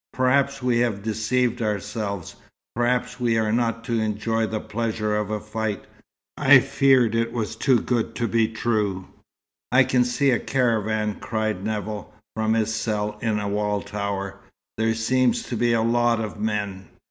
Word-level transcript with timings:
Perhaps 0.13 0.63
we 0.63 0.79
have 0.79 1.03
deceived 1.03 1.61
ourselves. 1.61 2.35
Perhaps 2.75 3.19
we 3.19 3.37
are 3.37 3.51
not 3.51 3.83
to 3.83 3.99
enjoy 3.99 4.47
the 4.47 4.59
pleasure 4.59 5.15
of 5.15 5.29
a 5.29 5.39
fight. 5.39 5.85
I 6.37 6.57
feared 6.59 7.13
it 7.13 7.31
was 7.31 7.55
too 7.55 7.79
good 7.79 8.15
to 8.15 8.27
be 8.27 8.47
true." 8.47 9.05
"I 9.71 9.83
can 9.83 10.03
see 10.03 10.31
a 10.31 10.39
caravan," 10.39 11.19
cried 11.19 11.63
Nevill, 11.63 12.11
from 12.35 12.55
his 12.55 12.73
cell 12.73 13.19
in 13.21 13.37
a 13.37 13.47
wall 13.47 13.83
tower. 13.83 14.37
"There 14.75 14.95
seem 14.95 15.33
to 15.33 15.55
be 15.55 15.71
a 15.71 15.83
lot 15.83 16.19
of 16.19 16.39
men." 16.39 16.87